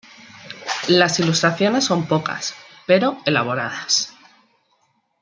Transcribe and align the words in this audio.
Las 0.87 1.19
ilustraciones 1.19 1.83
son 1.85 2.07
pocas, 2.07 2.55
pero 2.87 3.19
elaboradas. 3.27 4.15